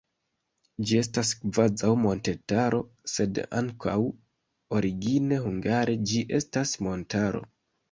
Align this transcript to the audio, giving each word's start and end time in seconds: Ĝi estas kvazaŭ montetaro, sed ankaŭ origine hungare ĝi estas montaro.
Ĝi 0.91 0.95
estas 1.01 1.33
kvazaŭ 1.41 1.89
montetaro, 2.05 2.79
sed 3.17 3.43
ankaŭ 3.61 3.95
origine 4.81 5.41
hungare 5.47 5.99
ĝi 6.09 6.27
estas 6.41 6.77
montaro. 6.91 7.47